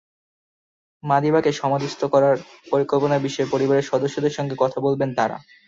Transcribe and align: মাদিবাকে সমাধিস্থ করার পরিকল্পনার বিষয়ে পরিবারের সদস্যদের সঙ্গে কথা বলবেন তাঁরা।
মাদিবাকে 1.03 1.51
সমাধিস্থ 1.53 2.01
করার 2.05 2.35
পরিকল্পনার 2.71 3.23
বিষয়ে 3.23 3.51
পরিবারের 3.51 3.89
সদস্যদের 3.91 4.35
সঙ্গে 4.37 4.55
কথা 4.59 4.77
বলবেন 4.79 5.09
তাঁরা। 5.15 5.37